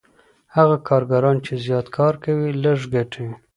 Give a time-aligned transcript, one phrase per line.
[0.55, 3.27] هغه کارګران چي زیات کار کوي لږ ګټي.